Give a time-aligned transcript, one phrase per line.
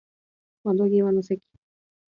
[0.63, 1.43] 窓際の席